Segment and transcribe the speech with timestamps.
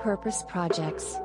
[0.00, 1.18] Purpose Projects.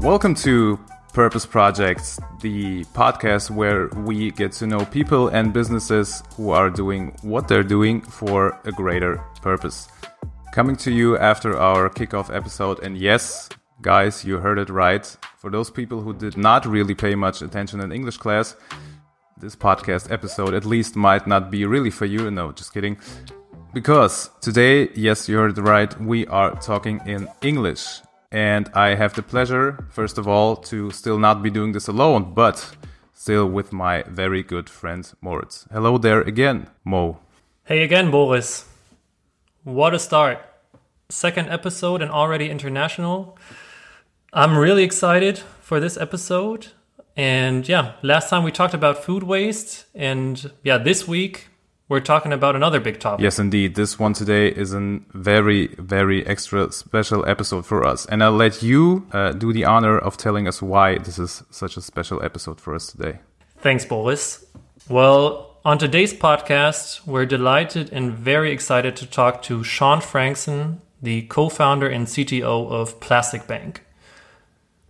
[0.00, 0.78] Welcome to
[1.12, 7.14] Purpose Projects, the podcast where we get to know people and businesses who are doing
[7.22, 9.88] what they're doing for a greater purpose.
[10.52, 13.48] Coming to you after our kickoff episode, and yes,
[13.82, 15.04] guys, you heard it right.
[15.38, 18.56] For those people who did not really pay much attention in English class,
[19.38, 22.30] this podcast episode at least might not be really for you.
[22.30, 22.98] No, just kidding.
[23.72, 28.00] Because today, yes, you heard it right, we are talking in English.
[28.32, 32.34] And I have the pleasure, first of all, to still not be doing this alone,
[32.34, 32.76] but
[33.12, 35.66] still with my very good friend Moritz.
[35.72, 37.18] Hello there again, Mo.
[37.64, 38.66] Hey again, Boris.
[39.64, 40.38] What a start.
[41.08, 43.36] Second episode and already international.
[44.32, 46.68] I'm really excited for this episode.
[47.16, 49.86] And yeah, last time we talked about food waste.
[49.94, 51.48] And yeah, this week
[51.88, 53.24] we're talking about another big topic.
[53.24, 53.74] Yes, indeed.
[53.74, 58.06] This one today is a very, very extra special episode for us.
[58.06, 61.76] And I'll let you uh, do the honor of telling us why this is such
[61.76, 63.18] a special episode for us today.
[63.58, 64.44] Thanks, Boris.
[64.88, 71.22] Well, on today's podcast, we're delighted and very excited to talk to Shaun Frankson, the
[71.22, 73.82] co founder and CTO of Plastic Bank.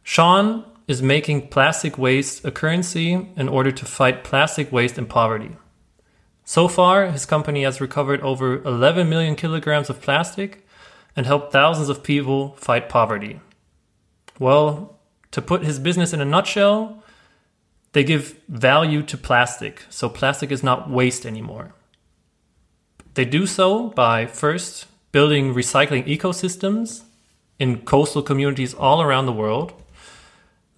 [0.02, 5.56] Shaun is making plastic waste a currency in order to fight plastic waste and poverty.
[6.44, 10.66] So far, his company has recovered over 11 million kilograms of plastic
[11.14, 13.40] and helped thousands of people fight poverty.
[14.38, 14.98] Well,
[15.30, 17.04] to put his business in a nutshell,
[17.92, 21.74] they give value to plastic, so plastic is not waste anymore.
[23.14, 27.02] They do so by first building recycling ecosystems
[27.58, 29.72] in coastal communities all around the world.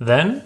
[0.07, 0.43] Then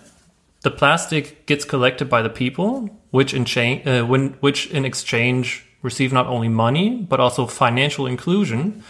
[0.62, 5.64] the plastic gets collected by the people, which in, cha- uh, when, which in exchange
[5.82, 8.82] receive not only money but also financial inclusion.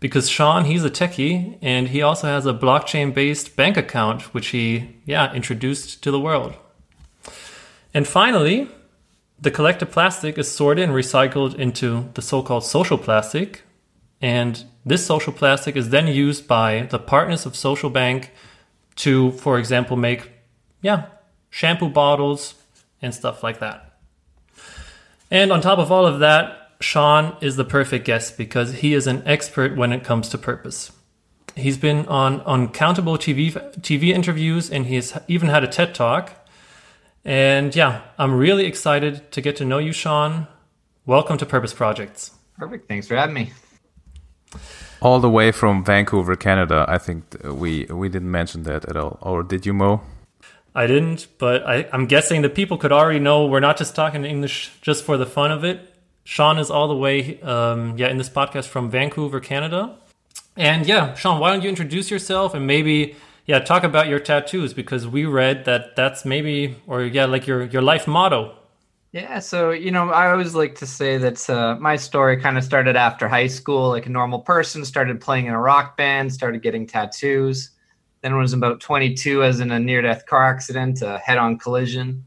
[0.00, 4.96] Because Shaun, he's a techie, and he also has a blockchain-based bank account, which he,
[5.06, 6.52] yeah, introduced to the world.
[7.94, 8.68] And finally,
[9.40, 13.62] the collected plastic is sorted and recycled into the so-called social plastic,
[14.20, 18.30] and this social plastic is then used by the partners of Social Bank
[18.96, 20.30] to, for example, make
[20.84, 21.06] yeah,
[21.50, 22.54] shampoo bottles,
[23.00, 23.98] and stuff like that.
[25.30, 29.06] And on top of all of that, Shaun is the perfect guest because he is
[29.06, 30.92] an expert when it comes to purpose.
[31.56, 36.32] He's been on uncountable TV TV interviews and he's even had a TED talk.
[37.24, 40.46] And yeah, I'm really excited to get to know you, Shaun.
[41.06, 42.32] Welcome to Purpose Projects.
[42.58, 42.88] Perfect.
[42.88, 43.52] Thanks for having me.
[45.00, 46.84] All the way from Vancouver, Canada.
[46.88, 49.18] I think we we didn't mention that at all.
[49.20, 50.00] Or did you, Mo?
[50.74, 54.24] I didn't, but I, am guessing the people could already know we're not just talking
[54.24, 55.94] English just for the fun of it.
[56.24, 59.96] Shaun is all the way, um, yeah, in this podcast from Vancouver, Canada.
[60.56, 63.14] And yeah, Shaun, why don't you introduce yourself and maybe,
[63.46, 67.64] yeah, talk about your tattoos because we read that that's maybe, or yeah, like your
[67.64, 68.56] your life motto.
[69.14, 72.64] Yeah, so you know, I always like to say that uh, my story kind of
[72.64, 74.84] started after high school, like a normal person.
[74.84, 77.70] Started playing in a rock band, started getting tattoos
[78.24, 82.24] then I was about 22 as in a near-death car accident, a head-on collision,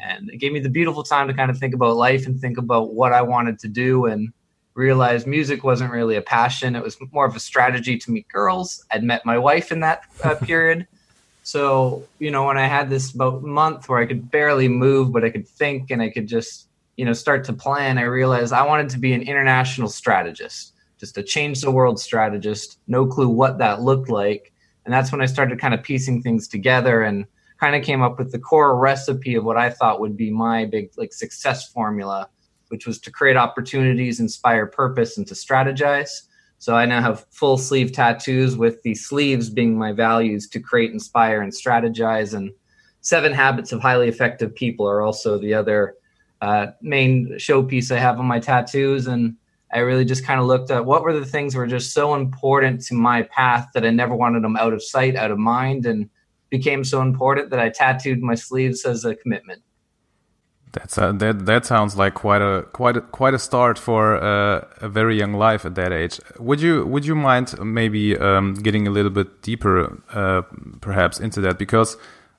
[0.00, 2.58] and it gave me the beautiful time to kind of think about life and think
[2.58, 4.32] about what I wanted to do and
[4.74, 6.76] realized music wasn't really a passion.
[6.76, 8.86] It was more of a strategy to meet girls.
[8.92, 10.86] I'd met my wife in that uh, period.
[11.42, 15.24] So, you know, when I had this about month where I could barely move, but
[15.24, 18.66] I could think and I could just, you know, start to plan, I realized I
[18.66, 22.78] wanted to be an international strategist, just a change the world strategist.
[22.86, 24.52] No clue what that looked like
[24.84, 27.26] and that's when I started kind of piecing things together and
[27.60, 30.64] kind of came up with the core recipe of what I thought would be my
[30.64, 32.28] big like success formula,
[32.68, 36.22] which was to create opportunities, inspire purpose, and to strategize.
[36.62, 40.92] So I now have full sleeve tattoos with the sleeves being my values to create,
[40.92, 42.34] inspire, and strategize.
[42.34, 42.52] And
[43.00, 45.96] seven habits of highly effective people are also the other
[46.40, 49.08] uh, main showpiece I have on my tattoos.
[49.08, 49.34] And
[49.72, 52.80] I really just kind of looked at what were the things were just so important
[52.82, 56.08] to my path that I never wanted them out of sight, out of mind, and
[56.48, 59.64] became so important that I tattooed my sleeves as a commitment.
[60.72, 64.64] That's a, that that sounds like quite a quite a, quite a start for uh,
[64.80, 66.18] a very young life at that age.
[66.38, 70.42] Would you would you mind maybe um, getting a little bit deeper, uh,
[70.80, 71.98] perhaps into that because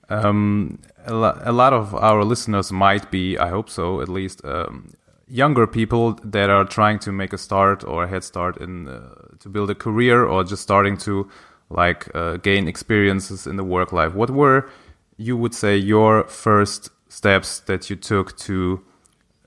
[0.09, 4.43] um, a, lo a, lot of our listeners might be, I hope so, at least
[4.43, 4.93] um,
[5.27, 9.13] younger people that are trying to make a start or a head start in uh,
[9.39, 11.29] to build a career or just starting to
[11.69, 14.13] like uh, gain experiences in the work life.
[14.13, 14.69] What were
[15.17, 18.83] you would say your first steps that you took to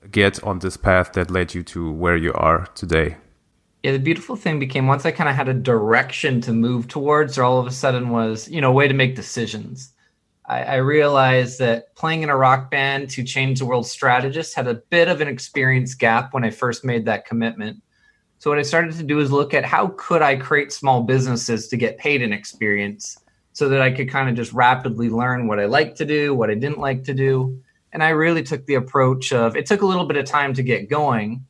[0.09, 3.17] get on this path that led you to where you are today?
[3.83, 7.35] Yeah, the beautiful thing became once I kind of had a direction to move towards,
[7.35, 9.93] there all of a sudden was, you know, a way to make decisions.
[10.45, 14.67] I, I realized that playing in a rock band to change the world strategist had
[14.67, 17.83] a bit of an experience gap when I first made that commitment.
[18.39, 21.67] So what I started to do is look at how could I create small businesses
[21.67, 23.17] to get paid in experience
[23.57, 26.51] so that I could kind of just rapidly learn what I liked to do, what
[26.51, 27.59] I didn't like to do.
[27.91, 30.61] And I really took the approach of it took a little bit of time to
[30.61, 31.43] get going,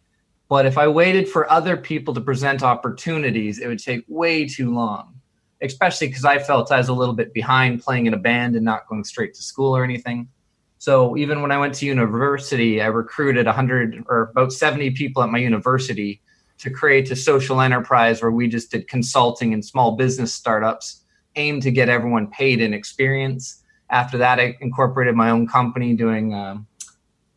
[0.48, 4.74] but if I waited for other people to present opportunities, it would take way too
[4.74, 5.20] long,
[5.62, 8.64] especially because I felt I was a little bit behind playing in a band and
[8.64, 10.30] not going straight to school or anything.
[10.78, 15.30] So even when I went to university, I recruited 100 or about 70 people at
[15.30, 16.22] my university
[16.60, 21.04] to create a social enterprise where we just did consulting and small business startups
[21.38, 23.64] aimed to get everyone paid in experience.
[23.90, 26.58] After that, I incorporated my own company doing, uh,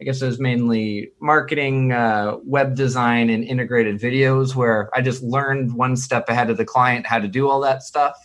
[0.00, 5.22] I guess it was mainly marketing, uh, web design, and integrated videos, where I just
[5.22, 8.16] learned one step ahead of the client how to do all that stuff.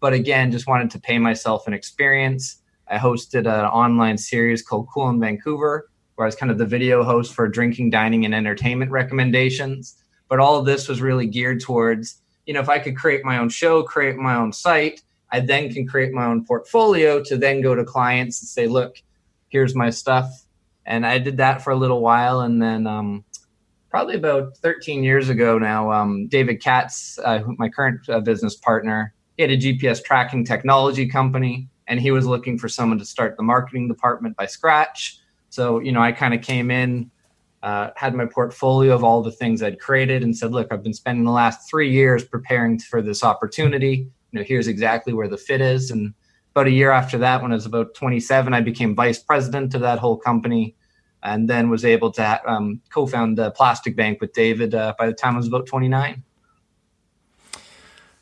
[0.00, 2.62] But again, just wanted to pay myself an experience.
[2.88, 6.66] I hosted an online series called Cool in Vancouver, where I was kind of the
[6.66, 11.60] video host for drinking, dining, and entertainment recommendations but all of this was really geared
[11.60, 15.40] towards, you know, if I could create my own show, create my own site, I
[15.40, 19.02] then can create my own portfolio to then go to clients and say, look,
[19.48, 20.44] here's my stuff.
[20.86, 22.40] And I did that for a little while.
[22.40, 23.24] And then um,
[23.90, 29.14] probably about 13 years ago now, um, David Katz, uh, my current uh, business partner,
[29.36, 33.36] he had a GPS tracking technology company and he was looking for someone to start
[33.36, 35.20] the marketing department by scratch.
[35.50, 37.10] So, you know, I kind of came in,
[37.62, 40.94] uh, had my portfolio of all the things I'd created and said, look, I've been
[40.94, 44.08] spending the last three years preparing for this opportunity.
[44.30, 45.90] You know, here's exactly where the fit is.
[45.90, 46.14] And
[46.54, 49.80] about a year after that, when I was about 27, I became vice president of
[49.82, 50.74] that whole company
[51.22, 55.12] and then was able to um, co-found the Plastic Bank with David uh, by the
[55.12, 56.22] time I was about 29.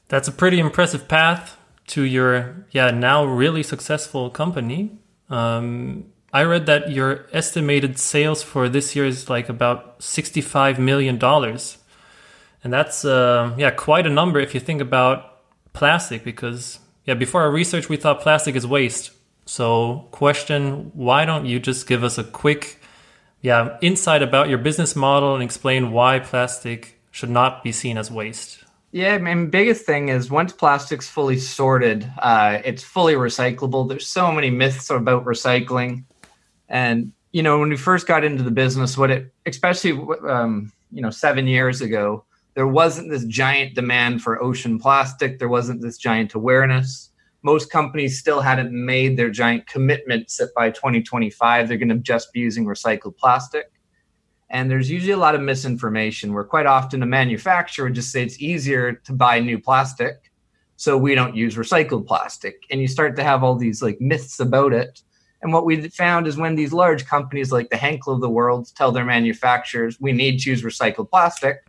[0.08, 1.58] That's a pretty impressive path
[1.88, 4.98] to your, yeah, now really successful company.
[5.28, 11.22] Um, I read that your estimated sales for this year is like about $65 million.
[11.22, 15.35] And that's, uh, yeah, quite a number if you think about
[15.76, 19.12] plastic, because, yeah, before our research, we thought plastic is waste.
[19.44, 22.80] So, question why don't you just give us a quick,
[23.42, 28.10] yeah, insight about your business model and explain why plastic should not be seen as
[28.10, 28.64] waste?
[28.90, 33.88] Yeah, I mean, biggest thing is once plastic's fully sorted, uh, it's fully recyclable.
[33.88, 36.04] There's so many myths about recycling.
[36.68, 39.92] And you know, when we first got into the business, what it, especially
[40.26, 42.24] um, you know, seven years ago,
[42.56, 45.38] there wasn't this giant demand for ocean plastic.
[45.38, 47.10] There wasn't this giant awareness.
[47.42, 52.32] Most companies still hadn't made their giant commitments that by 2025 they're going to just
[52.32, 53.70] be using recycled plastic.
[54.48, 58.22] And there's usually a lot of misinformation where quite often a manufacturer would just say
[58.22, 60.32] it's easier to buy new plastic,
[60.76, 62.62] so we don't use recycled plastic.
[62.70, 65.02] And you start to have all these like myths about it
[65.42, 68.72] and what we found is when these large companies like the Henkel of the world
[68.74, 71.65] tell their manufacturers, we need to use recycled plastic,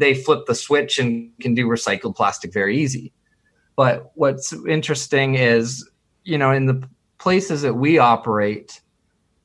[0.00, 3.12] they flip the switch and can do recycled plastic very easy.
[3.76, 5.88] But what's interesting is,
[6.24, 6.88] you know, in the
[7.18, 8.80] places that we operate,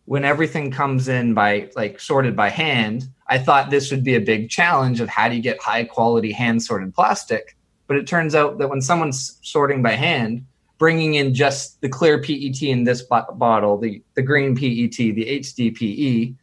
[0.05, 4.21] when everything comes in by like sorted by hand, I thought this would be a
[4.21, 7.57] big challenge of how do you get high quality hand sorted plastic.
[7.88, 10.45] But it turns out that when someone's sorting by hand,
[10.77, 16.35] bringing in just the clear PET in this bottle, the, the green PET, the HDPE,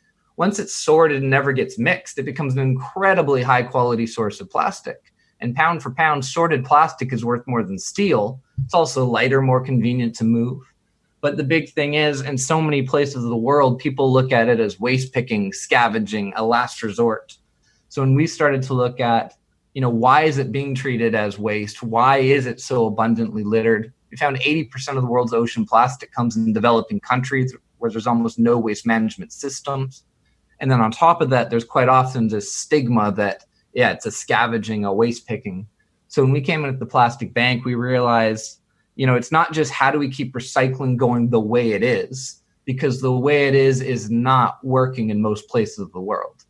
[0.43, 4.51] once it's sorted and never gets mixed, it becomes an incredibly high quality source of
[4.51, 5.13] plastic.
[5.39, 8.41] And pound for pound, sorted plastic is worth more than steel.
[8.65, 10.61] It's also lighter, more convenient to move.
[11.21, 14.49] But the big thing is, in so many places of the world, people look at
[14.49, 17.39] it as waste picking, scavenging, a last resort.
[17.89, 19.35] So when we started to look at,
[19.75, 21.85] you know, why is it being treated as waste?
[21.85, 23.93] Why is it so abundantly littered?
[24.11, 28.41] We found 80% of the world's ocean plastic comes in developing countries where there's almost
[28.41, 30.03] no waste management systems.
[30.63, 34.13] And then on top of that, there's quite often this stigma that, yeah, it's a
[34.13, 35.67] scavenging, a waste picking.
[36.07, 38.61] So when we came in at the plastic bank, we realized,
[38.95, 42.41] you know, it's not just how do we keep recycling going the way it is,
[42.65, 46.45] because the way it is is not working in most places of the world.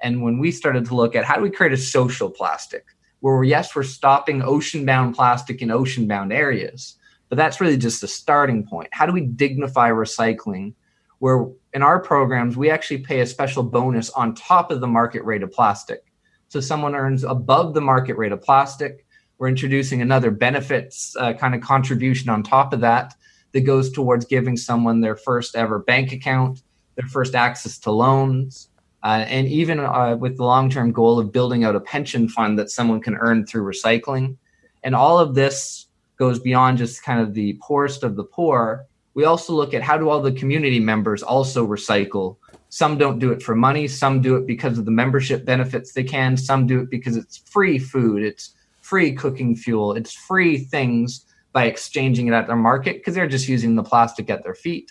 [0.00, 2.84] And when we started to look at how do we create a social plastic,
[3.20, 6.96] where yes, we're stopping ocean bound plastic in ocean bound areas,
[7.28, 8.88] but that's really just a starting point.
[8.90, 10.74] How do we dignify recycling?
[11.20, 15.24] Where in our programs, we actually pay a special bonus on top of the market
[15.24, 16.04] rate of plastic.
[16.48, 19.04] So someone earns above the market rate of plastic,
[19.38, 23.14] We're introducing another benefits uh, kind of contribution on top of that
[23.52, 26.62] that goes towards giving someone their first ever bank account,
[26.94, 28.68] their first access to loans,
[29.02, 32.56] uh, and even uh, with the long term goal of building out a pension fund
[32.58, 34.36] that someone can earn through recycling.
[34.84, 38.86] And all of this goes beyond just kind of the poorest of the poor.
[39.14, 42.36] We also look at how do all the community members also recycle.
[42.68, 46.02] Some don't do it for money, some do it because of the membership benefits they
[46.02, 51.24] can, some do it because it's free food, it's free cooking fuel, it's free things
[51.52, 54.90] by exchanging it at their market because they're just using the plastic at their feet.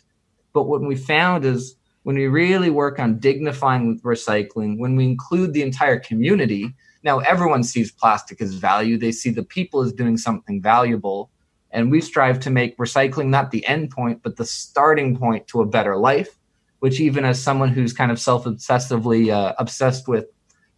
[0.53, 5.53] But what we found is when we really work on dignifying recycling, when we include
[5.53, 8.97] the entire community, now everyone sees plastic as value.
[8.97, 11.29] They see the people as doing something valuable.
[11.73, 15.61] And we strive to make recycling not the end point, but the starting point to
[15.61, 16.37] a better life,
[16.79, 20.27] which, even as someone who's kind of self obsessively uh, obsessed with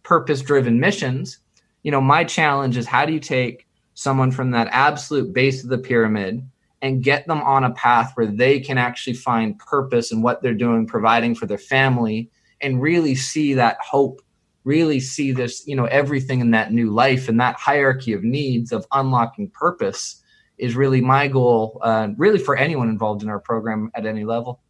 [0.02, 1.38] purpose driven missions,
[1.82, 5.70] you know, my challenge is how do you take someone from that absolute base of
[5.70, 6.42] the pyramid
[6.82, 10.54] and get them on a path where they can actually find purpose in what they're
[10.54, 12.30] doing, providing for their family,
[12.62, 14.22] and really see that hope,
[14.64, 18.72] really see this, you know, everything in that new life and that hierarchy of needs
[18.72, 20.22] of unlocking purpose
[20.58, 24.60] is really my goal, uh, really for anyone involved in our program at any level.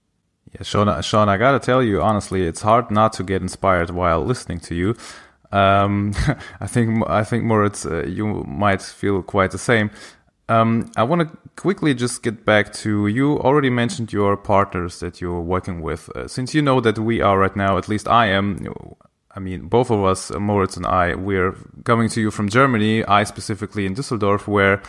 [0.53, 4.25] Yeah, Shaun, Shaun, I gotta tell you honestly, it's hard not to get inspired while
[4.25, 4.97] listening to you.
[5.53, 6.15] Um,
[6.61, 9.91] I think I think Moritz, uh, you might feel quite the same.
[10.49, 15.21] Um, I want to quickly just get back to you already mentioned your partners that
[15.21, 16.09] you're working with.
[16.15, 18.65] Uh, since you know that we are right now, at least I am,
[19.35, 23.25] I mean, both of us, Moritz and I, we're coming to you from Germany, I
[23.25, 24.83] specifically in Düsseldorf, where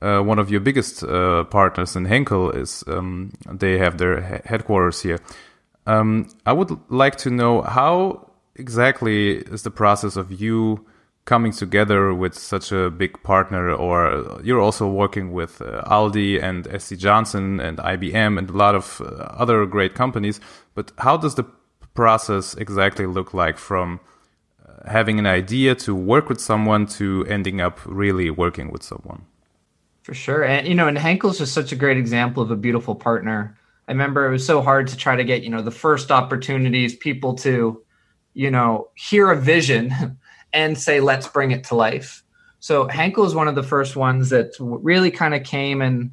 [0.00, 5.02] uh, one of your biggest uh, partners in Henkel is, um, they have their headquarters
[5.02, 5.18] here.
[5.86, 10.86] Um, I would like to know how exactly is the process of you
[11.24, 16.66] coming together with such a big partner, or you're also working with uh, Aldi and
[16.80, 20.40] SC Johnson and IBM and a lot of uh, other great companies.
[20.74, 21.44] But how does the
[21.94, 24.00] process exactly look like from
[24.66, 29.26] uh, having an idea to work with someone to ending up really working with someone?
[30.08, 30.42] For sure.
[30.42, 33.58] And, you know, and Henkel's just such a great example of a beautiful partner.
[33.86, 36.96] I remember it was so hard to try to get, you know, the first opportunities,
[36.96, 37.82] people to,
[38.32, 39.92] you know, hear a vision
[40.54, 42.22] and say, let's bring it to life.
[42.58, 46.10] So Henkel is one of the first ones that really kind of came and,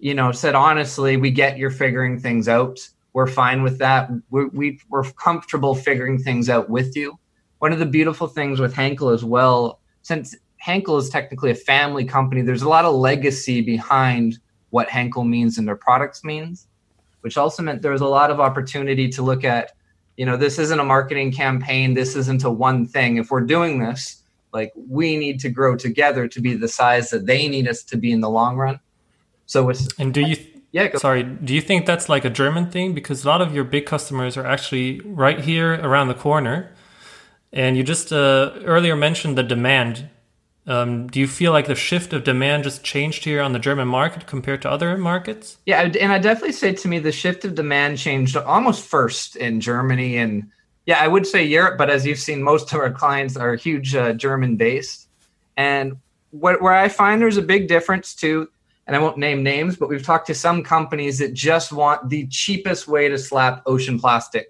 [0.00, 2.80] you know, said, honestly, we get you're figuring things out.
[3.12, 4.10] We're fine with that.
[4.28, 7.16] We're, we, we're comfortable figuring things out with you.
[7.60, 10.34] One of the beautiful things with Henkel as well, since
[10.66, 15.58] Henkel is technically a family company, there's a lot of legacy behind what Henkel means
[15.58, 16.66] and their products means,
[17.20, 19.76] which also meant there was a lot of opportunity to look at
[20.16, 21.94] you know this isn't a marketing campaign.
[21.94, 23.16] This isn't a one thing.
[23.16, 27.26] If we're doing this like we need to grow together to be the size that
[27.26, 28.80] they need us to be in the long run.
[29.46, 29.70] So
[30.00, 30.36] and do you
[30.72, 30.98] yeah go.
[30.98, 32.92] sorry do you think that's like a german thing?
[32.92, 36.72] Because a lot of your big customers are actually right here around the corner.
[37.52, 40.08] And you just uh, earlier mentioned the demand
[40.66, 43.86] um, do you feel like the shift of demand just changed here on the German
[43.86, 45.58] market compared to other markets?
[45.66, 49.60] Yeah, and I definitely say to me the shift of demand changed almost first in
[49.60, 50.50] Germany and
[50.86, 53.94] yeah, I would say Europe, but as you've seen, most of our clients are huge
[53.94, 55.08] uh, German based.
[55.56, 55.96] And
[56.30, 58.48] what, where I find there's a big difference too,
[58.86, 62.28] and I won't name names, but we've talked to some companies that just want the
[62.28, 64.48] cheapest way to slap ocean plastic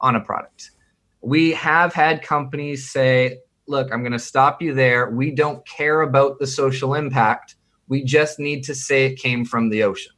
[0.00, 0.72] on a product.
[1.20, 5.10] We have had companies say, look, I'm going to stop you there.
[5.10, 7.56] We don't care about the social impact.
[7.88, 10.12] We just need to say it came from the ocean.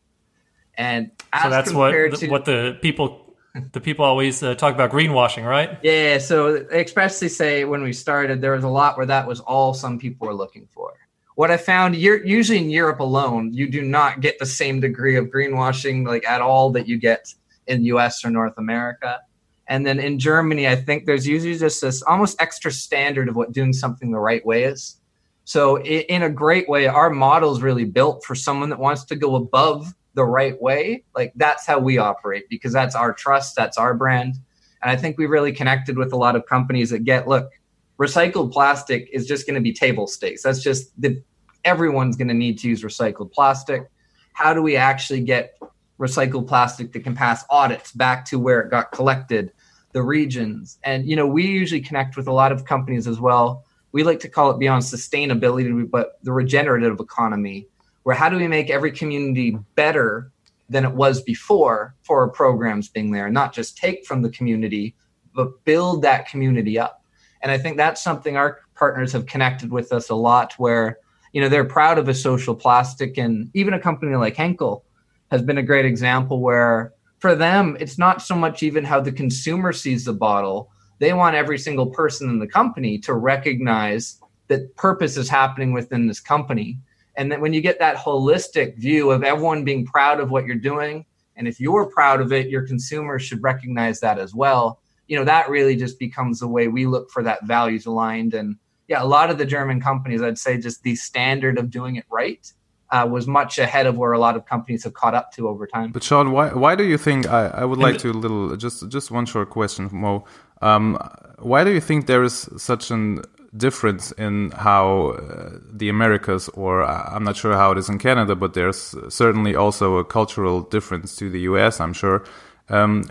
[0.77, 1.11] And
[1.43, 3.35] so that's what to, what the people
[3.73, 5.79] the people always uh, talk about greenwashing, right?
[5.83, 6.19] Yeah.
[6.19, 9.99] So especially say when we started, there was a lot where that was all some
[9.99, 10.93] people were looking for.
[11.35, 15.27] What I found, usually in Europe alone, you do not get the same degree of
[15.27, 17.33] greenwashing like at all that you get
[17.69, 18.25] in U.S.
[18.25, 19.21] or North America.
[19.69, 23.53] And then in Germany, I think there's usually just this almost extra standard of what
[23.53, 24.97] doing something the right way is.
[25.45, 29.17] So, in a great way, our model is really built for someone that wants to
[29.17, 31.05] go above the right way.
[31.15, 34.35] Like that's how we operate because that's our trust, that's our brand.
[34.83, 37.51] And I think we really connected with a lot of companies that get look,
[37.99, 40.43] recycled plastic is just going to be table stakes.
[40.43, 41.23] That's just the
[41.65, 43.89] everyone's going to need to use recycled plastic.
[44.33, 45.57] How do we actually get
[46.01, 49.53] recycled plastic that can pass audits back to where it got collected
[49.99, 50.79] the regions.
[50.85, 53.65] And you know, we usually connect with a lot of companies as well.
[53.91, 57.67] We like to call it beyond sustainability, but the regenerative economy,
[58.05, 60.31] where how do we make every community better
[60.69, 64.95] than it was before for our programs being there, not just take from the community,
[65.35, 67.03] but build that community up.
[67.43, 70.99] And I think that's something our partners have connected with us a lot where
[71.33, 74.85] you know they're proud of a social plastic and even a company like henkel
[75.31, 79.13] has been a great example where for them it's not so much even how the
[79.13, 80.71] consumer sees the bottle.
[80.99, 86.07] They want every single person in the company to recognize that purpose is happening within
[86.07, 86.79] this company.
[87.17, 90.57] And that when you get that holistic view of everyone being proud of what you're
[90.57, 91.05] doing
[91.37, 94.81] and if you're proud of it your consumers should recognize that as well.
[95.07, 98.35] You know that really just becomes the way we look for that values aligned.
[98.35, 98.57] And
[98.89, 102.05] yeah, a lot of the German companies, I'd say just the standard of doing it
[102.11, 102.51] right
[102.91, 105.67] uh, was much ahead of where a lot of companies have caught up to over
[105.67, 105.93] time.
[105.93, 107.29] But Shaun, why why do you think?
[107.29, 110.25] I, I would like to a little just just one short question, Mo.
[110.63, 110.99] Um,
[111.39, 113.23] why do you think there is such a
[113.57, 117.99] difference in how uh, the Americas, or uh, I'm not sure how it is in
[117.99, 121.81] Canada, but there's certainly also a cultural difference to the US.
[121.81, 122.25] I'm sure.
[122.69, 123.05] Um,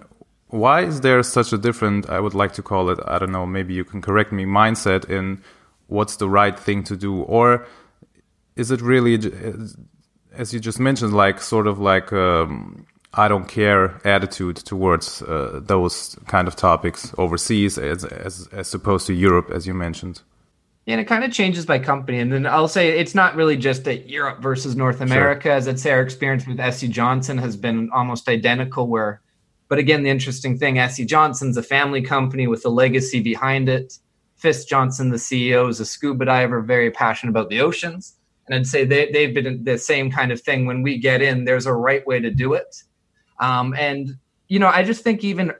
[0.50, 2.10] why is there such a different?
[2.10, 3.00] I would like to call it.
[3.05, 3.46] I don't know.
[3.46, 4.46] Maybe you can correct me.
[4.46, 5.41] Mindset in
[5.88, 7.65] what's the right thing to do or
[8.58, 9.16] is it really
[10.34, 15.60] as you just mentioned like sort of like um, i don't care attitude towards uh,
[15.64, 20.22] those kind of topics overseas as, as as opposed to europe as you mentioned
[20.88, 22.20] and it kind of changes by company.
[22.20, 25.44] And then I'll say it's not really just that Europe versus North America.
[25.44, 25.52] Sure.
[25.52, 28.88] As I'd say, our experience with SC Johnson has been almost identical.
[28.88, 29.22] Where,
[29.68, 34.00] but again, the interesting thing, SC Johnson's a family company with a legacy behind it.
[34.38, 38.16] Fisk Johnson, the CEO, is a scuba diver, very passionate about the oceans.
[38.48, 40.66] And I'd say they, they've been the same kind of thing.
[40.66, 42.84] When we get in, there's a right way to do it.
[43.39, 45.51] Um, and, you know, I just think even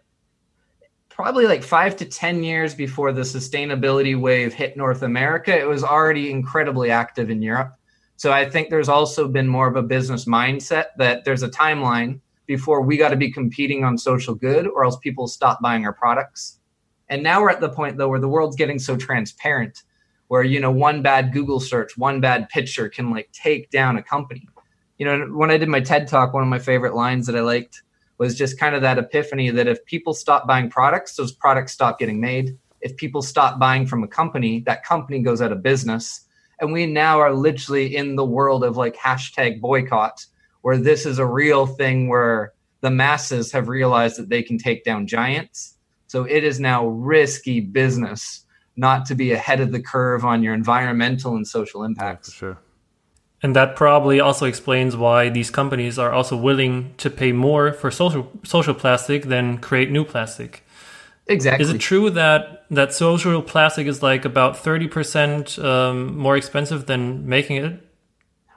[1.10, 5.84] probably like five to 10 years before the sustainability wave hit North America, it was
[5.84, 7.74] already incredibly active in Europe.
[8.18, 12.20] So I think there's also been more of a business mindset that there's a timeline
[12.46, 15.94] before we got to be competing on social good or else people stop buying our
[15.94, 16.60] products.
[17.10, 19.84] And now we're at the point though where the world's getting so transparent,
[20.28, 24.04] where you know one bad Google search, one bad picture can like take down a
[24.04, 24.48] company.
[24.98, 27.42] You know, when I did my TED talk, one of my favorite lines that I
[27.42, 27.84] liked
[28.18, 32.00] was just kind of that epiphany that if people stop buying products, those products stop
[32.00, 32.58] getting made.
[32.82, 36.22] If people stop buying from a company, that company goes out of business.
[36.60, 40.26] And we now are literally in the world of like hashtag boycott,
[40.62, 44.84] where this is a real thing where the masses have realized that they can take
[44.84, 48.46] down giants so it is now risky business
[48.78, 52.30] not to be ahead of the curve on your environmental and social impacts.
[52.30, 52.58] Yeah, sure.
[53.44, 57.92] And that probably also explains why these companies are also willing to pay more for
[57.92, 60.64] social social plastic than create new plastic.
[61.28, 61.64] Exactly.
[61.64, 66.88] Is it true that that social plastic is like about thirty percent um, more expensive
[66.88, 67.84] than making it?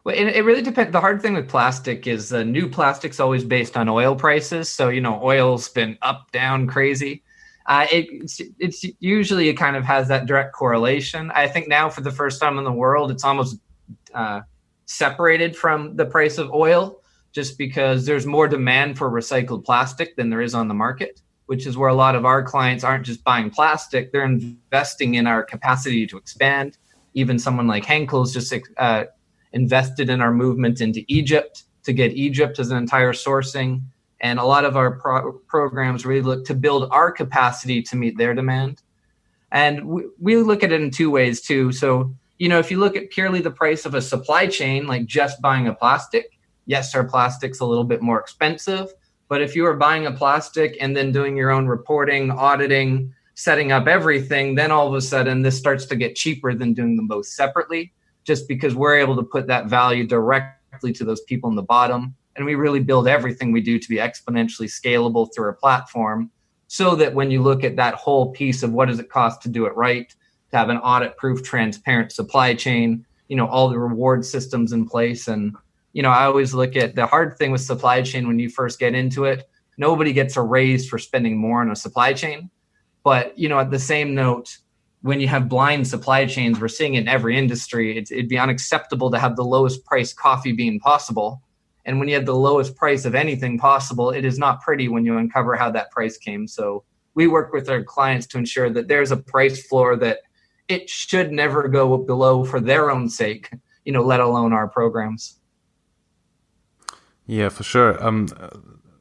[0.05, 0.93] Well, it, it really depends.
[0.93, 4.71] The hard thing with plastic is uh, new plastic's always based on oil prices.
[4.71, 7.23] So you know, oil's been up, down, crazy
[7.71, 11.31] uh, it, it's, it's usually it kind of has that direct correlation.
[11.37, 13.61] I think now for the first time in the world, it's almost
[14.13, 14.41] uh,
[14.87, 20.31] separated from the price of oil, just because there's more demand for recycled plastic than
[20.31, 21.23] there is on the market.
[21.47, 25.29] Which is where a lot of our clients aren't just buying plastic; they're investing in
[25.29, 26.77] our capacity to expand.
[27.15, 29.05] Even someone like Henkel's just uh,
[29.53, 33.83] invested in our movement into Egypt to get Egypt as an entire sourcing
[34.21, 38.19] and a lot of our pro- programs really look to build our capacity to meet
[38.19, 38.83] their demand.
[39.53, 41.73] And we, we look at it in two ways too.
[41.73, 45.07] So, you know, if you look at purely the price of a supply chain, like
[45.07, 48.93] just buying a plastic, yes, our plastic's a little bit more expensive.
[49.29, 53.73] But if you are buying a plastic and then doing your own reporting, auditing, setting
[53.73, 57.07] up everything, then all of a sudden this starts to get cheaper than doing them
[57.07, 57.93] both separately,
[58.25, 62.15] just because we're able to put that value directly to those people in the bottom
[62.41, 66.31] and we really build everything we do to be exponentially scalable through our platform
[66.69, 69.51] so that when you look at that whole piece of what does it cost to
[69.51, 70.15] do it right
[70.51, 74.89] to have an audit proof transparent supply chain you know all the reward systems in
[74.89, 75.29] place.
[75.29, 75.55] And
[75.93, 78.79] you know i always look at the hard thing with supply chain when you first
[78.79, 79.49] get into it.
[79.77, 82.51] Nobody gets a raise for spending more on a supply chain.
[83.05, 84.57] But you know at the same note
[85.03, 87.99] when you have blind supply chains we're seeing in every industry.
[87.99, 91.43] It'd be unacceptable to have the lowest price coffee bean possible
[91.91, 95.05] and when you have the lowest price of anything possible, it is not pretty when
[95.05, 96.47] you uncover how that price came.
[96.47, 96.85] So
[97.17, 100.19] we work with our clients to ensure that there's a price floor that
[100.69, 103.51] it should never go below for their own sake,
[103.85, 105.41] you know, let alone our programs.
[107.27, 108.01] Yeah, for sure.
[108.01, 108.29] Um,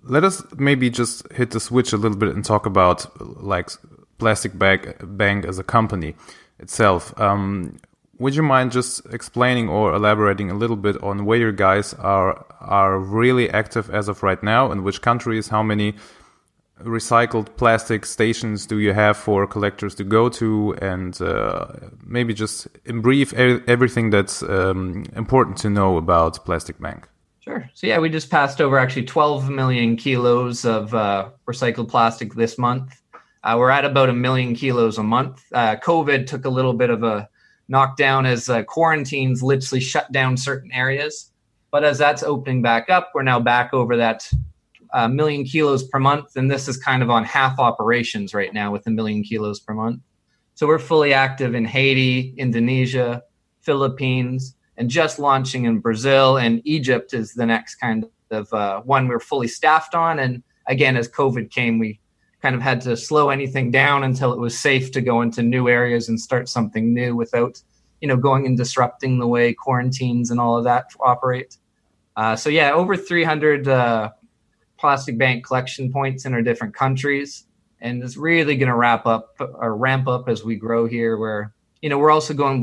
[0.02, 3.06] let us maybe just hit the switch a little bit and talk about
[3.44, 3.70] like
[4.18, 6.16] Plastic Bag Bank as a company
[6.58, 7.14] itself.
[7.22, 7.78] Um,
[8.20, 12.46] would you mind just explaining or elaborating a little bit on where your guys are
[12.60, 15.96] are really active as of right now, and which countries, how many
[16.84, 21.68] recycled plastic stations do you have for collectors to go to, and uh,
[22.06, 27.08] maybe just in brief everything that's um, important to know about Plastic Bank.
[27.40, 27.70] Sure.
[27.74, 32.58] So yeah, we just passed over actually 12 million kilos of uh, recycled plastic this
[32.58, 33.02] month.
[33.44, 35.44] Uh, we're at about a million kilos a month.
[35.54, 37.30] Uh, COVID took a little bit of a
[37.70, 41.32] knockdown as uh, quarantines literally shut down certain areas.
[41.72, 44.30] But as that's opening back up, we're now back over that
[44.94, 48.72] a million kilos per month, and this is kind of on half operations right now
[48.72, 50.02] with a million kilos per month.
[50.56, 53.24] So we're fully active in Haiti, Indonesia,
[53.62, 59.08] Philippines, and just launching in Brazil and Egypt is the next kind of uh, one
[59.08, 60.20] we're fully staffed on.
[60.20, 61.99] And again, as COVID came, we
[62.42, 65.68] kind of had to slow anything down until it was safe to go into new
[65.68, 67.62] areas and start something new without,
[68.02, 71.58] you know, going and disrupting the way quarantines and all of that operate.
[72.16, 74.10] Uh, so yeah, over 300 uh,
[74.78, 77.46] plastic bank collection points in our different countries.
[77.82, 81.54] And it's really going to wrap up or ramp up as we grow here, where,
[81.82, 82.62] you know, we're also going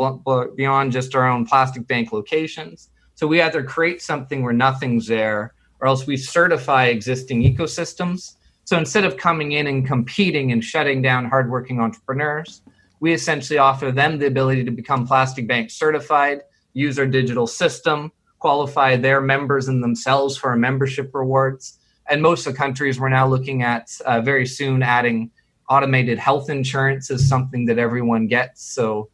[0.57, 2.91] beyond just our own plastic bank locations.
[3.15, 8.35] So we either create something where nothing's there, or else we certify existing ecosystems.
[8.67, 12.63] So instead of coming in and competing and shutting down hardworking entrepreneurs,
[12.99, 16.41] we essentially offer them the ability to become plastic bank certified,
[16.73, 21.79] use our digital system, qualify their members and themselves for our membership rewards,
[22.11, 25.31] and most of the countries we're now looking at uh, very soon adding
[25.71, 28.65] automated health insurance as something that everyone gets.
[28.65, 29.11] So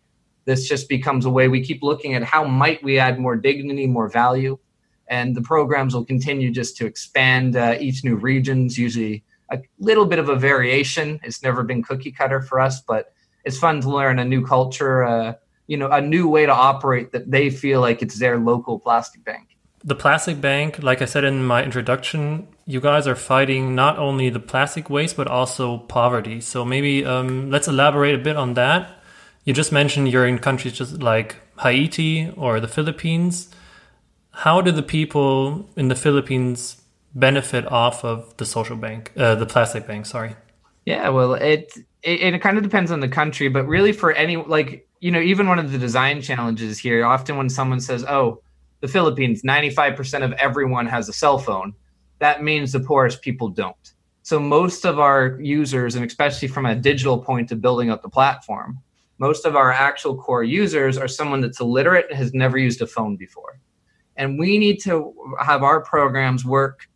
[0.46, 3.86] this just becomes a way we keep looking at how might we add more dignity
[3.86, 4.58] more value.
[5.08, 10.06] And the programs will continue just to expand uh, each new regions usually a little
[10.06, 13.12] bit of a variation it's never been cookie cutter for us but
[13.44, 15.34] it's fun to learn a new culture uh,
[15.66, 19.24] you know a new way to operate that they feel like it's their local plastic
[19.24, 23.98] bank the plastic bank like i said in my introduction you guys are fighting not
[23.98, 26.40] only the plastic waste but also poverty.
[26.40, 29.00] So maybe um, let's elaborate a bit on that.
[29.44, 33.48] You just mentioned you're in countries just like Haiti or the Philippines.
[34.30, 36.82] How do the people in the Philippines
[37.14, 40.07] benefit off of the social bank, uh, the plastic bank?
[40.07, 40.37] Sorry.
[40.85, 41.72] Yeah, well, it,
[42.03, 45.20] it it kind of depends on the country, but really for any like you know
[45.20, 47.05] even one of the design challenges here.
[47.05, 48.42] Often when someone says, "Oh,
[48.81, 51.75] the Philippines, ninety five percent of everyone has a cell phone,"
[52.18, 53.94] that means the poorest people don't.
[54.22, 58.09] So most of our users, and especially from a digital point of building up the
[58.09, 58.79] platform,
[59.18, 62.87] most of our actual core users are someone that's illiterate and has never used a
[62.87, 63.61] phone before.
[64.16, 66.88] And we need to have our programs work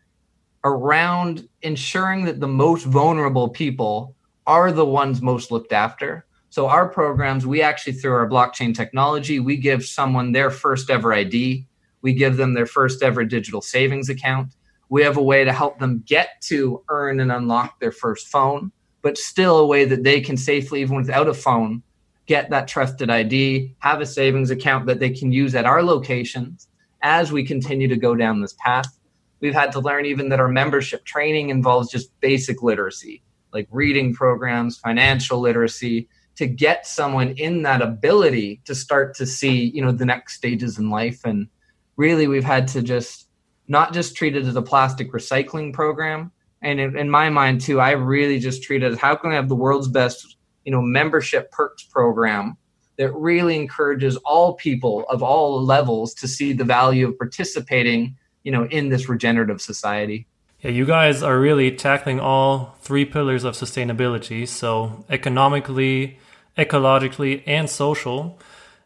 [0.66, 4.14] around ensuring that the most vulnerable people
[4.46, 6.26] are the ones most looked after.
[6.50, 11.12] So our programs, we actually through our blockchain technology, we give someone their first ever
[11.12, 11.66] ID,
[12.02, 14.52] we give them their first ever digital savings account
[14.88, 18.70] we have a way to help them get to earn and unlock their first phone,
[19.02, 21.82] but still a way that they can safely, even without a phone,
[22.26, 26.68] get that trusted ID, have a savings account that they can use at our locations
[27.02, 28.95] as we continue to go down this path.
[29.40, 33.22] We've had to learn even that our membership training involves just basic literacy,
[33.52, 39.70] like reading programs, financial literacy, to get someone in that ability to start to see,
[39.74, 41.24] you know, the next stages in life.
[41.24, 41.48] And
[41.96, 43.28] really, we've had to just
[43.68, 46.30] not just treat it as a plastic recycling program.
[46.62, 49.34] And in, in my mind too, I really just treat it as how can I
[49.34, 52.56] have the world's best, you know, membership perks program
[52.98, 58.52] that really encourages all people of all levels to see the value of participating, you
[58.52, 60.24] know, in this regenerative society.
[60.60, 64.46] Yeah, you guys are really tackling all three pillars of sustainability.
[64.46, 66.20] So economically,
[66.56, 68.38] ecologically, and social.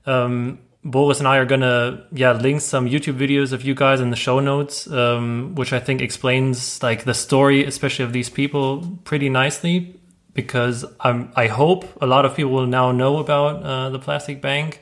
[0.06, 4.08] Um, Boris and I are gonna yeah link some YouTube videos of you guys in
[4.08, 8.98] the show notes, um, which I think explains like the story, especially of these people,
[9.04, 10.00] pretty nicely.
[10.32, 14.40] Because I'm, I hope a lot of people will now know about uh, the plastic
[14.40, 14.80] bank,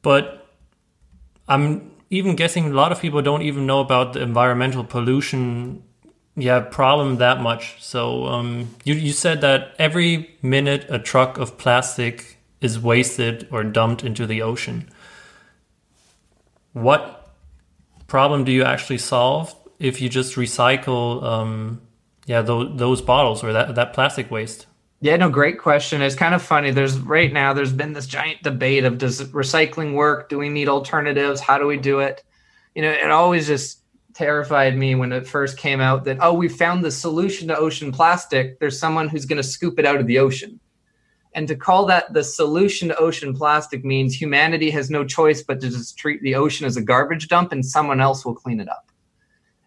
[0.00, 0.46] but
[1.48, 5.82] I'm even guessing a lot of people don't even know about the environmental pollution
[6.36, 7.82] yeah problem that much.
[7.82, 13.64] So um, you you said that every minute a truck of plastic is wasted or
[13.64, 14.88] dumped into the ocean.
[16.72, 17.34] What
[18.06, 21.80] problem do you actually solve if you just recycle, um,
[22.26, 24.66] yeah, those, those bottles or that that plastic waste?
[25.00, 26.02] Yeah, no, great question.
[26.02, 26.72] It's kind of funny.
[26.72, 30.28] There's right now there's been this giant debate of does recycling work?
[30.28, 31.40] Do we need alternatives?
[31.40, 32.24] How do we do it?
[32.74, 33.82] You know, it always just
[34.14, 37.92] terrified me when it first came out that oh, we found the solution to ocean
[37.92, 38.58] plastic.
[38.58, 40.58] There's someone who's going to scoop it out of the ocean.
[41.34, 45.60] And to call that the solution to ocean plastic means humanity has no choice but
[45.60, 48.68] to just treat the ocean as a garbage dump and someone else will clean it
[48.68, 48.90] up.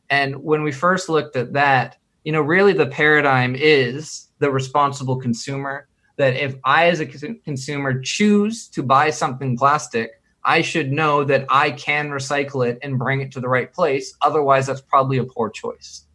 [0.10, 5.16] And when we first looked at that, you know, really the paradigm is the responsible
[5.16, 5.88] consumer.
[6.18, 11.46] That if I, as a consumer, choose to buy something plastic, I should know that
[11.50, 14.14] I can recycle it and bring it to the right place.
[14.22, 16.06] Otherwise, that's probably a poor choice.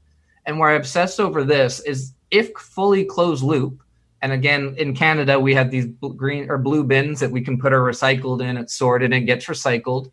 [0.44, 3.82] And where I obsess over this is if fully closed loop,
[4.22, 5.86] and again, in Canada, we have these
[6.16, 9.46] green or blue bins that we can put our recycled in, it's sorted and gets
[9.46, 10.10] recycled.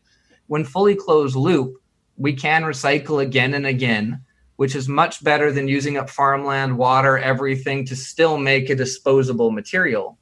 [0.47, 1.81] When fully closed loop,
[2.17, 4.21] we can recycle again and again,
[4.55, 9.51] which is much better than using up farmland, water, everything to still make a disposable
[9.51, 10.17] material.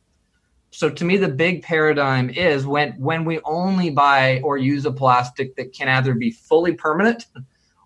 [0.72, 4.91] So to me, the big paradigm is when when we only buy or use a
[4.91, 7.26] plastic that can either be fully permanent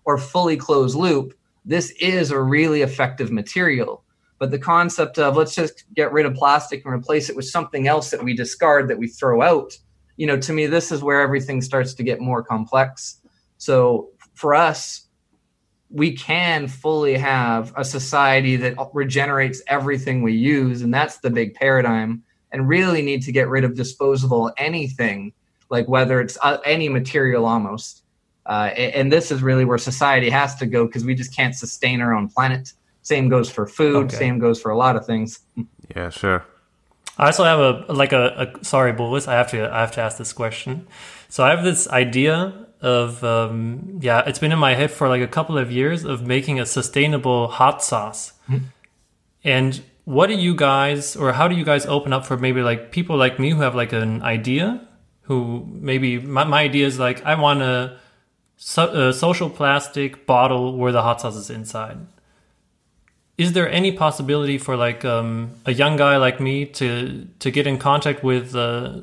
[0.04, 4.04] or fully closed loop, this is a really effective material.
[4.38, 7.88] But the concept of let's just get rid of plastic and replace it with something
[7.88, 9.76] else that we discard that we throw out,
[10.16, 13.20] you know, to me, this is where everything starts to get more complex.
[13.58, 15.05] So for us,
[15.90, 20.82] we can fully have a society that regenerates everything we use.
[20.82, 22.22] And that's the big paradigm.
[22.52, 25.32] And really need to get rid of disposable anything,
[25.68, 28.02] like whether it's uh, any material almost.
[28.46, 32.00] Uh, and this is really where society has to go because we just can't sustain
[32.00, 32.72] our own planet.
[33.02, 34.06] Same goes for food.
[34.06, 34.16] Okay.
[34.16, 35.40] Same goes for a lot of things.
[35.94, 36.44] Yeah, sure.
[37.16, 39.28] I also have a like a, a sorry, Boris.
[39.28, 40.88] I have to I have to ask this question.
[41.28, 45.20] So I have this idea of um, yeah, it's been in my head for like
[45.20, 48.32] a couple of years of making a sustainable hot sauce.
[48.48, 48.66] Mm-hmm.
[49.42, 52.92] And what do you guys, or how do you guys open up for maybe like
[52.92, 54.86] people like me who have like an idea,
[55.22, 57.98] who maybe my, my idea is like I want a,
[58.56, 61.98] so, a social plastic bottle where the hot sauce is inside.
[63.36, 67.66] Is there any possibility for like um, a young guy like me to to get
[67.66, 69.00] in contact with uh,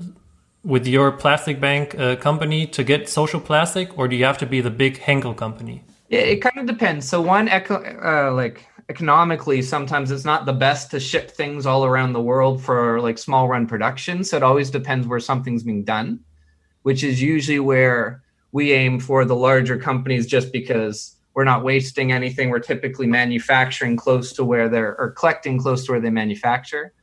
[0.64, 4.46] with your plastic bank uh, company to get social plastic, or do you have to
[4.46, 5.84] be the big Henkel company?
[6.10, 7.08] It, it kind of depends.
[7.08, 11.86] So one, eco- uh, like economically, sometimes it's not the best to ship things all
[11.86, 14.24] around the world for like small run production.
[14.24, 16.20] So it always depends where something's being done,
[16.84, 18.22] which is usually where
[18.52, 22.50] we aim for the larger companies, just because we're not wasting anything.
[22.50, 26.94] We're typically manufacturing close to where they're or collecting close to where they manufacture.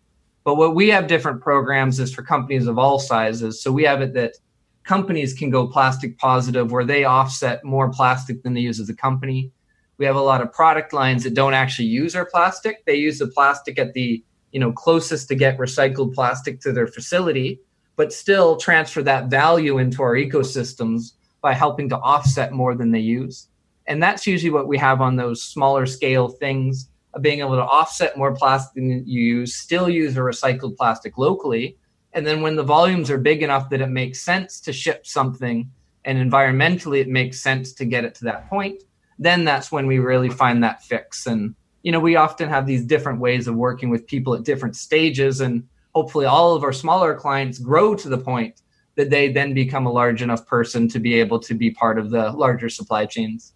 [0.51, 3.63] But what we have different programs is for companies of all sizes.
[3.63, 4.35] So we have it that
[4.83, 8.95] companies can go plastic positive where they offset more plastic than they use as a
[8.97, 9.53] company.
[9.99, 12.85] We have a lot of product lines that don't actually use our plastic.
[12.85, 16.89] They use the plastic at the, you know, closest to get recycled plastic to their
[16.89, 17.61] facility,
[17.95, 22.99] but still transfer that value into our ecosystems by helping to offset more than they
[22.99, 23.47] use.
[23.87, 26.89] And that's usually what we have on those smaller scale things
[27.21, 31.77] being able to offset more plastic than you use, still use a recycled plastic locally.
[32.13, 35.71] And then when the volumes are big enough that it makes sense to ship something
[36.05, 38.83] and environmentally it makes sense to get it to that point,
[39.19, 41.27] then that's when we really find that fix.
[41.27, 44.77] And, you know, we often have these different ways of working with people at different
[44.77, 45.41] stages.
[45.41, 48.63] And hopefully all of our smaller clients grow to the point
[48.97, 52.11] that they then become a large enough person to be able to be part of
[52.11, 53.55] the larger supply chains.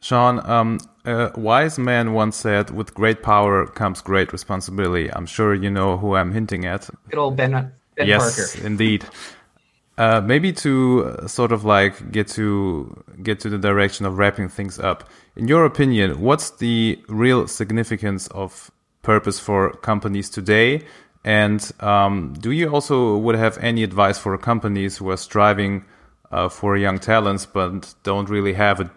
[0.00, 5.54] Shaun, um, a wise man once said, "With great power comes great responsibility." I'm sure
[5.54, 6.88] you know who I'm hinting at.
[7.10, 8.66] Good old Ben, ben yes, Parker.
[8.66, 9.04] indeed.
[9.98, 14.48] Uh, maybe to uh, sort of like get to get to the direction of wrapping
[14.48, 15.08] things up.
[15.36, 18.70] In your opinion, what's the real significance of
[19.02, 20.86] purpose for companies today?
[21.22, 25.84] And um, do you also would have any advice for companies who are striving
[26.32, 28.90] uh, for young talents but don't really have a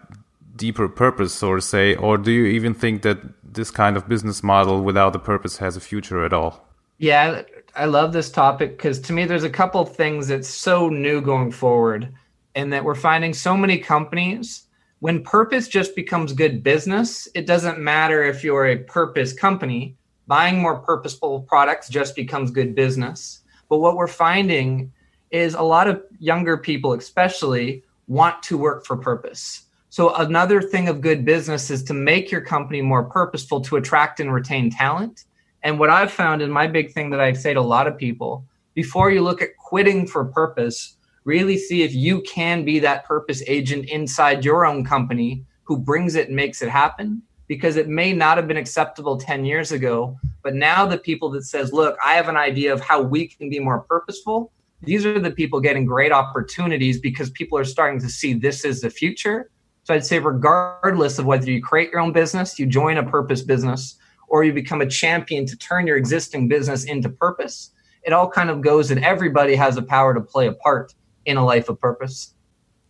[0.56, 4.82] deeper purpose, or say, or do you even think that this kind of business model
[4.82, 6.66] without a purpose has a future at all?
[6.98, 7.42] Yeah,
[7.74, 11.50] I love this topic because to me, there's a couple things that's so new going
[11.50, 12.12] forward,
[12.54, 14.64] and that we're finding so many companies.
[15.00, 19.96] When purpose just becomes good business, it doesn't matter if you're a purpose company.
[20.26, 23.40] Buying more purposeful products just becomes good business.
[23.68, 24.92] But what we're finding
[25.30, 30.88] is a lot of younger people, especially, want to work for purpose so another thing
[30.88, 35.26] of good business is to make your company more purposeful to attract and retain talent.
[35.62, 37.96] And what I've found in my big thing that I say to a lot of
[37.96, 43.04] people, before you look at quitting for purpose, really see if you can be that
[43.04, 47.86] purpose agent inside your own company who brings it and makes it happen because it
[47.86, 51.96] may not have been acceptable 10 years ago but now the people that says look
[52.04, 54.50] i have an idea of how we can be more purposeful
[54.82, 58.80] these are the people getting great opportunities because people are starting to see this is
[58.80, 59.50] the future
[59.84, 63.42] so I'd say, regardless of whether you create your own business, you join a purpose
[63.42, 63.96] business,
[64.28, 67.70] or you become a champion to turn your existing business into purpose,
[68.02, 70.94] it all kind of goes that everybody has the power to play a part
[71.26, 72.34] in a life of purpose.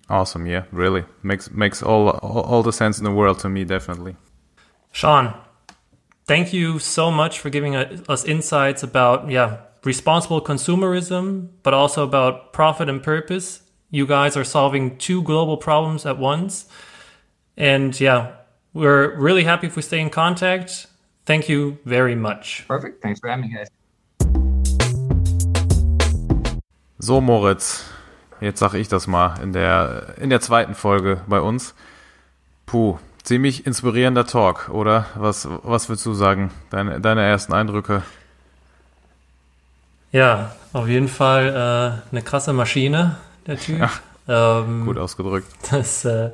[0.08, 0.46] Awesome.
[0.46, 4.16] Yeah, really makes makes all, all, all the sense in the world to me, definitely.
[4.92, 5.34] Shaun,
[6.26, 12.52] thank you so much for giving us insights about, yeah, responsible consumerism, but also about
[12.52, 13.62] profit and purpose.
[13.94, 16.66] You guys are solving two global problems at once.
[17.56, 18.32] And yeah,
[18.72, 20.88] we're really happy if we stay in contact.
[21.26, 22.64] Thank you very much.
[22.66, 23.00] Perfect.
[23.02, 23.68] Thanks for having me, guys.
[26.98, 27.88] So, Moritz,
[28.40, 31.72] jetzt sag ich das mal in der, in der zweiten Folge bei uns.
[32.66, 35.06] Puh, ziemlich inspirierender Talk, oder?
[35.14, 36.50] Was, was würdest du sagen?
[36.70, 38.02] Deine, deine ersten Eindrücke?
[40.10, 43.88] Ja, auf jeden Fall äh, eine krasse Maschine, der Typ.
[44.28, 45.46] Ähm, gut ausgedrückt.
[45.70, 46.30] Das, äh,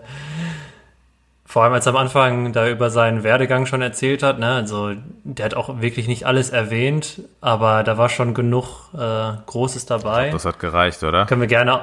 [1.45, 4.93] vor allem als er am Anfang da über seinen Werdegang schon erzählt hat, ne, also
[5.25, 10.29] der hat auch wirklich nicht alles erwähnt, aber da war schon genug äh, Großes dabei.
[10.29, 11.27] Glaub, das hat gereicht, oder?
[11.27, 11.81] Können wir gerne,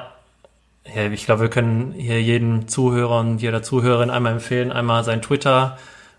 [0.94, 5.20] ja, ich glaube, wir können hier jedem Zuhörer und jeder Zuhörerin einmal empfehlen, einmal sein
[5.20, 5.76] Twitter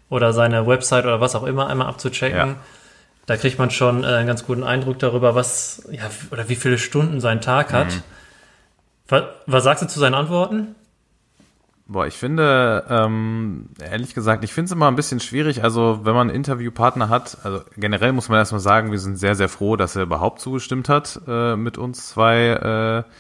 [0.10, 2.38] oder seine Website oder was auch immer einmal abzuchecken.
[2.38, 2.56] Ja.
[3.26, 6.78] Da kriegt man schon äh, einen ganz guten Eindruck darüber, was, ja, oder wie viele
[6.78, 7.88] Stunden sein Tag hat.
[7.88, 8.04] Mhm.
[9.10, 10.76] Was, was sagst du zu seinen Antworten?
[11.88, 15.64] Boah, ich finde, ähm, ehrlich gesagt, ich finde es immer ein bisschen schwierig.
[15.64, 19.34] Also, wenn man einen Interviewpartner hat, also generell muss man erstmal sagen, wir sind sehr,
[19.34, 23.12] sehr froh, dass er überhaupt zugestimmt hat, äh, mit uns zwei äh,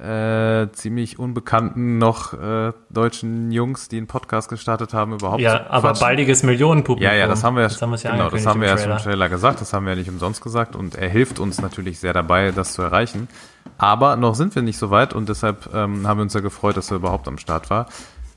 [0.00, 5.40] äh, ziemlich unbekannten noch äh, deutschen Jungs, die einen Podcast gestartet haben, überhaupt.
[5.40, 6.06] Ja, aber quatschen.
[6.06, 7.02] baldiges Millionenpublikum.
[7.02, 9.28] Ja, ja, das haben wir, das haben ja genau, das haben wir erst im Trailer
[9.28, 12.50] gesagt, das haben wir ja nicht umsonst gesagt und er hilft uns natürlich sehr dabei,
[12.50, 13.28] das zu erreichen.
[13.76, 16.76] Aber noch sind wir nicht so weit und deshalb ähm, haben wir uns ja gefreut,
[16.76, 17.86] dass er überhaupt am Start war.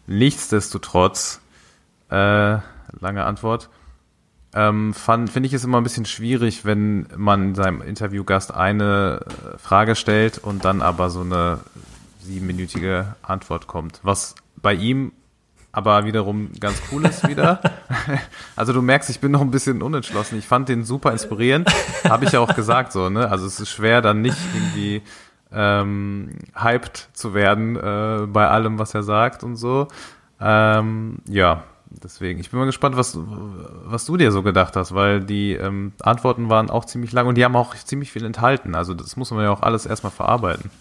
[0.05, 1.39] Nichtsdestotrotz,
[2.09, 2.15] äh,
[2.99, 3.69] lange Antwort,
[4.53, 9.95] ähm, finde ich es immer ein bisschen schwierig, wenn man seinem Interviewgast eine äh, Frage
[9.95, 11.59] stellt und dann aber so eine
[12.21, 13.99] siebenminütige Antwort kommt.
[14.03, 15.11] Was bei ihm
[15.71, 17.59] aber wiederum ganz cool ist wieder.
[18.55, 20.37] also du merkst, ich bin noch ein bisschen unentschlossen.
[20.37, 21.67] Ich fand den super inspirierend,
[22.07, 23.09] habe ich ja auch gesagt so.
[23.09, 23.29] Ne?
[23.29, 25.01] Also es ist schwer, dann nicht irgendwie
[25.51, 29.87] ähm, hyped zu werden äh, bei allem, was er sagt und so.
[30.39, 31.63] Ähm, ja,
[32.01, 32.39] deswegen.
[32.39, 36.49] Ich bin mal gespannt, was, was du dir so gedacht hast, weil die ähm, Antworten
[36.49, 38.75] waren auch ziemlich lang und die haben auch ziemlich viel enthalten.
[38.75, 40.71] Also das muss man ja auch alles erstmal verarbeiten.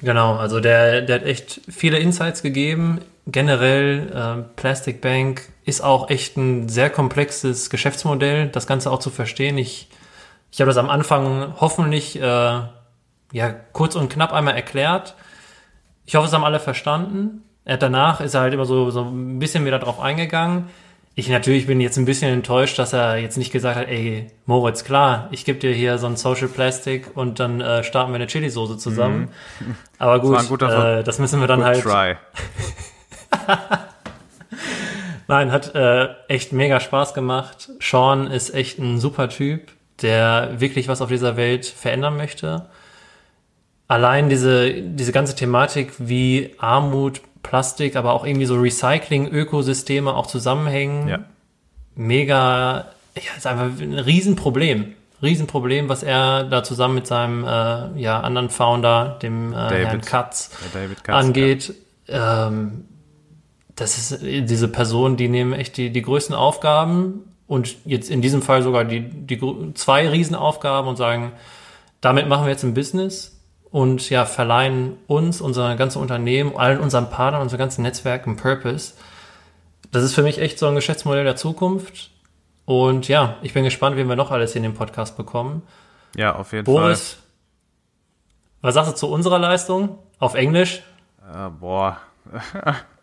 [0.00, 3.00] Genau, also der, der hat echt viele Insights gegeben.
[3.26, 9.10] Generell, äh, Plastic Bank ist auch echt ein sehr komplexes Geschäftsmodell, das Ganze auch zu
[9.10, 9.58] verstehen.
[9.58, 9.88] Ich,
[10.50, 15.14] ich habe das am Anfang hoffentlich äh, ja, kurz und knapp einmal erklärt.
[16.06, 17.42] Ich hoffe, es haben alle verstanden.
[17.68, 20.68] Hat danach ist er halt immer so, so ein bisschen wieder drauf eingegangen.
[21.14, 24.84] Ich natürlich bin jetzt ein bisschen enttäuscht, dass er jetzt nicht gesagt hat, ey, Moritz,
[24.84, 28.28] klar, ich gebe dir hier so ein Social Plastic und dann äh, starten wir eine
[28.28, 29.30] Chili-Soße zusammen.
[29.58, 29.74] Mhm.
[29.98, 31.82] Aber gut, das, äh, das müssen wir dann halt.
[31.82, 32.14] Try.
[35.28, 37.68] Nein, hat äh, echt mega Spaß gemacht.
[37.80, 42.66] Sean ist echt ein super Typ, der wirklich was auf dieser Welt verändern möchte.
[43.88, 51.08] Allein diese, diese ganze Thematik, wie Armut Plastik, aber auch irgendwie so Recycling-Ökosysteme auch zusammenhängen.
[51.08, 51.18] Ja.
[51.94, 54.94] Mega, ja, ist einfach ein Riesenproblem.
[55.22, 60.00] Riesenproblem, was er da zusammen mit seinem äh, ja, anderen Founder, dem äh, David, Herrn
[60.02, 61.74] Katz, David Katz angeht.
[62.06, 62.48] Ja.
[62.48, 62.84] Ähm,
[63.74, 68.42] das ist diese Person, die nehmen echt die, die größten Aufgaben und jetzt in diesem
[68.42, 69.40] Fall sogar die, die
[69.74, 71.32] zwei Riesenaufgaben und sagen,
[72.02, 73.37] damit machen wir jetzt ein Business
[73.70, 78.94] und ja, verleihen uns, unser ganzes Unternehmen, allen unseren Partnern, unser ganzen Netzwerk einen Purpose.
[79.90, 82.10] Das ist für mich echt so ein Geschäftsmodell der Zukunft.
[82.64, 85.62] Und ja, ich bin gespannt, wen wir noch alles hier in dem Podcast bekommen.
[86.16, 87.22] Ja, auf jeden Boris, Fall.
[88.62, 89.98] was sagst du zu unserer Leistung?
[90.18, 90.82] Auf Englisch?
[91.22, 91.98] Äh, boah.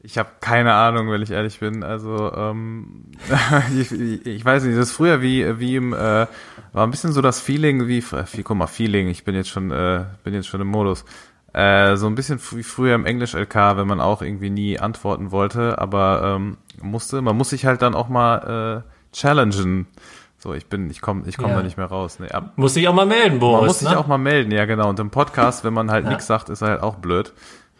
[0.00, 1.82] Ich habe keine Ahnung, wenn ich ehrlich bin.
[1.82, 3.06] Also ähm,
[3.78, 6.26] ich, ich, weiß nicht, das ist früher wie wie im äh,
[6.72, 9.08] war ein bisschen so das Feeling wie, wie guck mal Feeling.
[9.08, 11.04] Ich bin jetzt schon äh, bin jetzt schon im Modus.
[11.52, 15.32] Äh, so ein bisschen wie früher im Englisch LK, wenn man auch irgendwie nie antworten
[15.32, 17.22] wollte, aber ähm, musste.
[17.22, 19.86] Man muss sich halt dann auch mal äh, challengen.
[20.36, 21.56] So, ich bin, ich komme, ich komme ja.
[21.56, 22.20] da nicht mehr raus.
[22.20, 23.60] Nee, ab, muss sich auch mal melden, Boris.
[23.60, 23.88] Man muss ne?
[23.88, 24.88] sich auch mal melden, ja genau.
[24.88, 26.10] Und im Podcast, wenn man halt ja.
[26.10, 27.32] nichts sagt, ist halt auch blöd.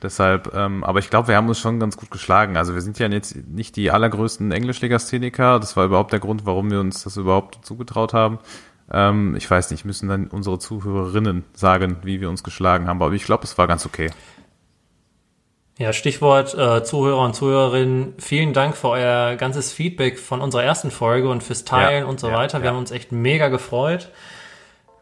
[0.02, 2.56] Deshalb, ähm, aber ich glaube, wir haben uns schon ganz gut geschlagen.
[2.56, 5.58] Also wir sind ja jetzt nicht die allergrößten Englischlegastheniker.
[5.58, 8.38] Das war überhaupt der Grund, warum wir uns das überhaupt zugetraut haben.
[8.92, 13.02] Ähm, ich weiß nicht, müssen dann unsere Zuhörerinnen sagen, wie wir uns geschlagen haben.
[13.02, 14.10] Aber ich glaube, es war ganz okay.
[15.78, 18.14] Ja, Stichwort äh, Zuhörer und Zuhörerinnen.
[18.18, 22.18] Vielen Dank für euer ganzes Feedback von unserer ersten Folge und fürs Teilen ja, und
[22.18, 22.60] so ja, weiter.
[22.60, 22.70] Wir ja.
[22.72, 24.10] haben uns echt mega gefreut.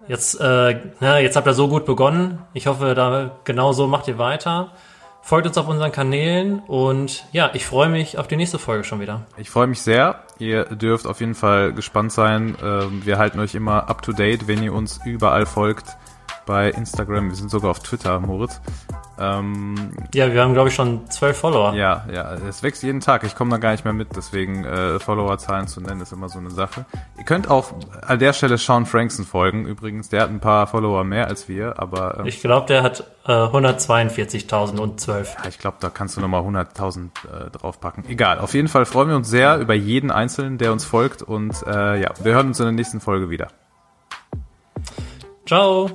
[0.08, 2.38] Jetzt, äh, na, jetzt habt ihr so gut begonnen.
[2.52, 4.72] Ich hoffe, da genau so macht ihr weiter.
[5.22, 9.00] Folgt uns auf unseren Kanälen und ja, ich freue mich auf die nächste Folge schon
[9.00, 9.22] wieder.
[9.36, 10.22] Ich freue mich sehr.
[10.38, 12.56] Ihr dürft auf jeden Fall gespannt sein.
[12.62, 15.96] Ähm, wir halten euch immer up to date, wenn ihr uns überall folgt.
[16.46, 18.60] Bei Instagram, wir sind sogar auf Twitter, Moritz.
[19.18, 21.74] Ähm, ja, wir haben, glaube ich, schon zwölf Follower.
[21.74, 23.24] Ja, ja, es wächst jeden Tag.
[23.24, 26.38] Ich komme da gar nicht mehr mit, deswegen äh, Followerzahlen zu nennen ist immer so
[26.38, 26.84] eine Sache.
[27.18, 27.72] Ihr könnt auch
[28.06, 29.66] an der Stelle Sean Frankson folgen.
[29.66, 33.04] Übrigens, der hat ein paar Follower mehr als wir, aber ähm, ich glaube, der hat
[33.26, 35.36] äh, 142.000 und 12.
[35.42, 38.04] Ja, ich glaube, da kannst du nochmal 100.000 äh, draufpacken.
[38.08, 38.38] Egal.
[38.38, 42.00] Auf jeden Fall freuen wir uns sehr über jeden Einzelnen, der uns folgt und äh,
[42.00, 43.48] ja, wir hören uns in der nächsten Folge wieder.
[45.46, 45.90] Ciao.